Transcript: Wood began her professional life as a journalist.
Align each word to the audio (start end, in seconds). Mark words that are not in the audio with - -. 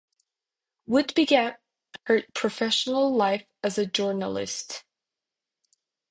Wood 0.87 1.13
began 1.13 1.57
her 2.07 2.23
professional 2.33 3.15
life 3.15 3.45
as 3.63 3.77
a 3.77 3.85
journalist. 3.85 4.83